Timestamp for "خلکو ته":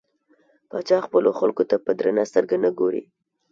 1.39-1.75